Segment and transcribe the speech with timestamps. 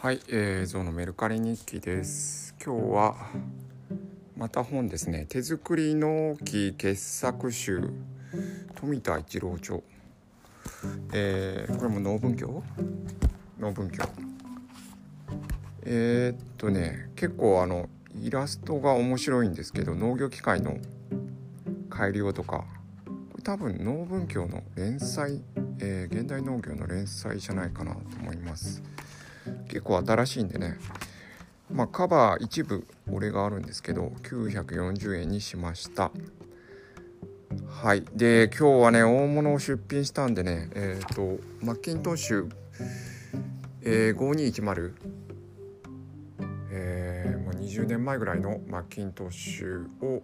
[0.00, 2.54] はい、えー、ゾウのメルカリ日記です。
[2.64, 3.16] 今日は
[4.36, 5.26] また本ですね。
[5.28, 7.90] 手作り納期傑作集
[8.76, 9.80] 富田一郎著。
[11.12, 12.62] えー、これも農文教
[13.58, 14.04] 農文教。
[15.82, 17.88] えー、っとね、結構あの
[18.22, 20.76] イラストが面白いんですけど、農業機械の
[21.90, 22.66] 改良とか、
[23.32, 25.42] これ多分農文教の連載、
[25.80, 28.80] えー、現代農業の連載じゃないかなと思います。
[29.68, 30.78] 結構新しいんでね。
[31.70, 36.10] まあカバー一部俺があるんですけど940円にしました。
[37.68, 38.04] はい。
[38.14, 42.50] で今日はね大物を出品したんでねえっ、ー、とマッキントッシュ、
[43.82, 44.94] えー、5210
[46.70, 50.22] えー、もう20年前ぐらいのマッキントッシュを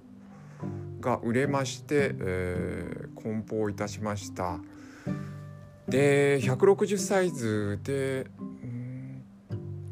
[1.01, 4.59] が売れまして、えー、梱包いたしました。
[5.89, 8.27] で160サイズで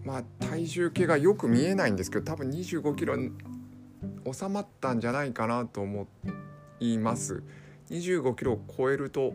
[0.04, 3.16] まあ体重計がよく見えないんですけど多分25キロ
[4.32, 6.08] 収まったんじゃないかなと思
[6.80, 7.42] います。
[7.90, 9.34] 25キロを超えると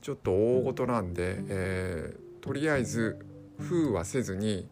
[0.00, 3.18] ちょっと大ごとなんで、えー、とりあえず
[3.58, 4.68] 封はせずに、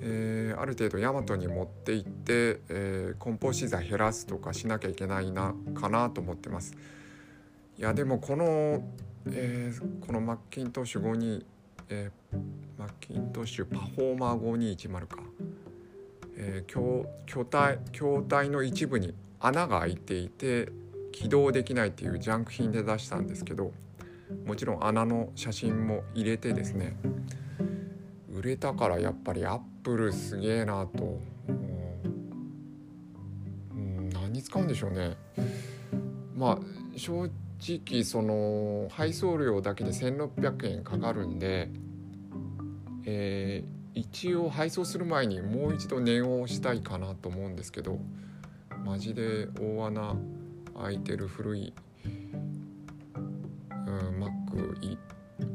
[0.00, 6.74] えー、ある程度ヤマトに持って行って、えー、梱包資材減らすとかしなきゃいけないなかなと思ってます。
[7.78, 8.82] いやでもこの、
[9.30, 11.46] えー、このマッキントッシュ5に、
[11.88, 15.18] えーマッキントッシュパフォーマー5210か、
[16.36, 20.70] えー、筐体筐体の一部に穴が開いていて
[21.10, 23.72] 起動できないっていうジャンク品で出したんですけど
[24.46, 26.96] もちろん穴の写真も入れてですね
[28.32, 31.18] 売れたからやっぱりアップルすげえなと。
[33.70, 35.16] うん何に使うんでしょうね。
[36.36, 36.58] まあ
[36.96, 37.28] 正
[37.60, 41.70] 直その配送料だけで1600円かかるんで
[43.10, 47.98] えー、一応配送する前にもう一度念をしたいかなと思うんですけど
[48.84, 50.14] マジで大穴
[50.82, 51.72] 開いてる古い、
[52.04, 52.08] う
[53.88, 54.98] ん、Mac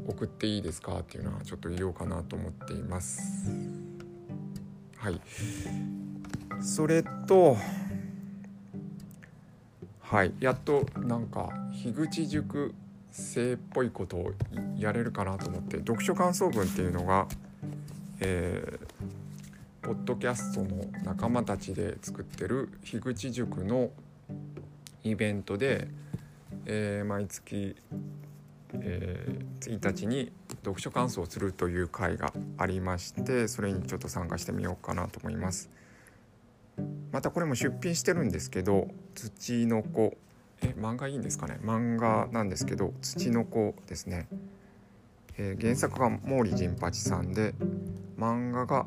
[0.08, 3.50] 送っていいですかっていうのはちょっと言おうかなと思っています。
[4.96, 5.20] はい。
[6.60, 7.56] それと
[10.04, 12.74] はいやっとなんか樋口塾
[13.10, 14.32] 生っぽいことを
[14.78, 17.26] やれるかなと思って読書感想文っていうのが
[18.20, 23.90] えー、ポッドキャストの仲間たちで作ってる樋口塾の
[25.02, 25.88] イベントで、
[26.64, 27.76] えー、毎月、
[28.72, 30.32] えー、1日に
[30.64, 35.70] 読書感想をするという会がありましてそれにちょっと参加してみようかなと思います。
[37.12, 40.16] またこれも出品してるんですけど「土の子」
[40.62, 41.58] え漫画いいんですかね？
[41.62, 44.28] 漫画なんですけど「土の子」ですね。
[45.36, 47.54] えー、原作が毛利陣八さんで
[48.16, 48.86] 漫画が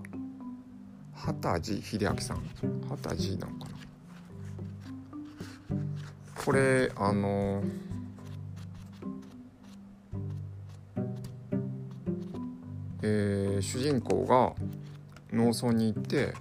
[1.13, 2.41] 畑地秀明さん。
[2.89, 3.77] 畑地なのかな？
[6.45, 7.69] これあのー、
[13.01, 14.53] えー、主人公が
[15.35, 16.33] 農村に行って、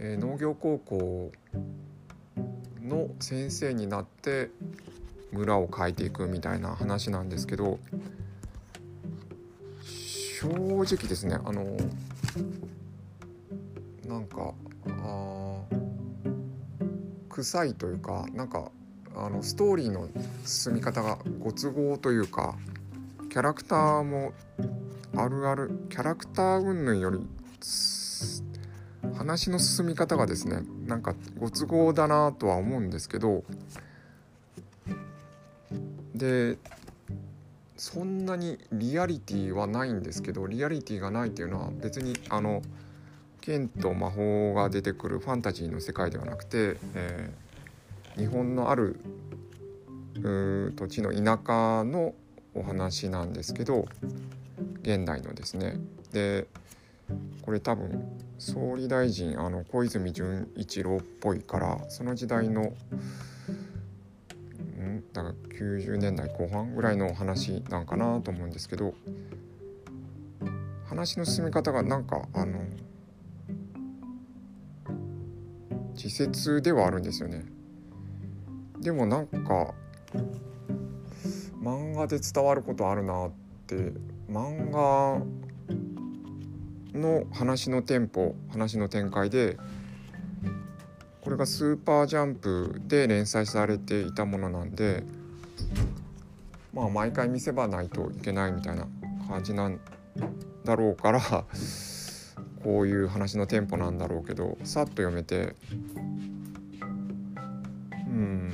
[0.00, 1.32] えー、農業高校
[2.82, 4.50] の先生になって
[5.32, 7.78] 村を変えていくみたいな話なんですけど
[10.40, 11.76] 正直ですねあの
[14.06, 14.54] なんか
[14.86, 15.62] あ
[17.28, 18.70] 臭いというかなんか
[19.16, 20.08] あのストーリーの
[20.44, 22.54] 進み方がご都合というか
[23.30, 24.32] キャラクターも
[25.16, 27.26] あるあるキャラクター云々より
[29.18, 33.42] 話の進み方がですねなんかご都合だなとは思うんですけど
[36.14, 36.56] で
[37.76, 42.62] そんなにリアリティはないんですけどリアリティがないっていうのは別にあの
[43.40, 49.00] 剣と魔法が出てくるファンタジーの世界ではなくて、えー、日本のある
[50.76, 52.14] 土地の田舎の
[52.54, 53.86] お話なんですけど
[54.82, 55.76] 現代のですね。
[56.12, 56.46] で
[57.48, 58.04] これ多分
[58.36, 62.74] 総理大臣あの小泉純一郎っぽいからその時代のん？
[65.14, 68.92] だから90年代後半ぐらいの話なんかなと思うんですけど
[70.90, 72.60] 話の進み方がなんかあの
[75.94, 77.46] 自説ではあるんですよね。
[78.78, 79.72] でもなんか
[81.62, 83.30] 漫画で伝わることあるなっ
[83.66, 83.94] て
[84.30, 85.22] 漫画
[86.94, 89.56] の話のテンポ話の展開で
[91.20, 95.04] これがスーパージャンプで連載されていたものなんで
[96.72, 98.86] まあ毎回見せ場ないといけないみたいな
[99.28, 99.80] 感じなん
[100.64, 101.20] だろうから
[102.62, 105.54] こういう話のテンポなんだろうけどさっと読めて
[108.06, 108.52] うん。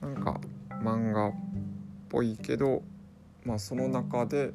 [0.00, 0.40] なんか
[0.82, 1.32] 漫画っ
[2.08, 2.82] ぽいけど
[3.44, 4.52] まあその中で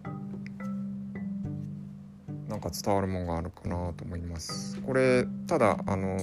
[2.54, 4.80] なんか伝わるもんがあるかなと思います。
[4.82, 6.20] これただあの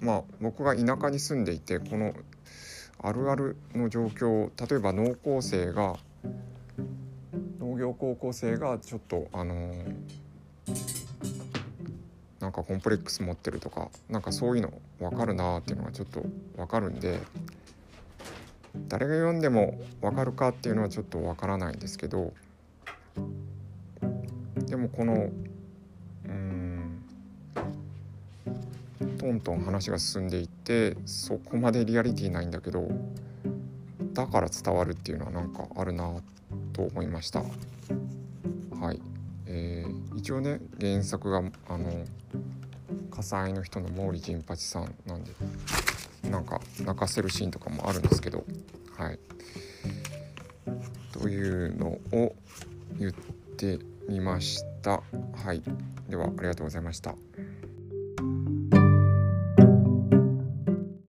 [0.00, 2.12] まあ僕が田舎に住んでいてこの
[3.00, 5.94] あるあるの状況例えば農耕生が
[7.60, 9.74] 農業高校生がちょっとあの
[12.40, 16.24] なんかコンプレックス持ってるとかなんかそういうの分かるなっていうのがちょっと
[16.56, 17.20] 分かるんで
[18.88, 22.32] 誰が読んでも分かるかっていうのはちょっと分からないんですけど
[24.68, 25.30] でもこの
[26.24, 27.04] うん
[29.18, 32.88] トントン話が進んでいってそこまでリアリティないんだけど
[34.12, 36.12] だから伝わるっていうのはなんかあるな
[36.72, 37.42] と思いました。
[38.80, 39.00] はい、
[39.46, 41.38] えー一応ね原作が
[41.68, 42.04] あの
[43.08, 45.30] 火災の人の毛利陣八さんなんで
[46.28, 48.44] なんか泣かせるシーンとかもあるんですけど
[48.96, 49.18] はい
[51.12, 52.34] というのを
[52.98, 53.12] 言っ
[53.56, 53.78] て
[54.38, 55.02] ました。
[55.44, 55.62] はい。
[56.08, 57.16] ではありがとうございました。